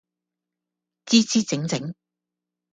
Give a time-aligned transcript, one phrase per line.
[1.05, 1.93] 姿姿整整